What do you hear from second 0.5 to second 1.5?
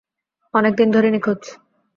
অনেক দিন ধরে নিখুঁজ।